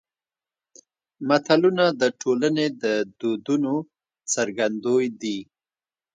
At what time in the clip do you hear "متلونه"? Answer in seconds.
1.27-1.85